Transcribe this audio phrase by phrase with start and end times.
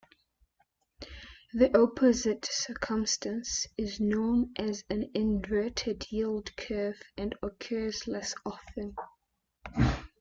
[1.53, 8.95] The opposite circumstance is known as an inverted yield curve and occurs less often.